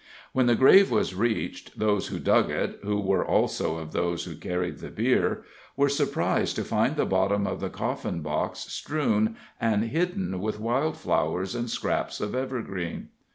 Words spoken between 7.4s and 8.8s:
of the coffin box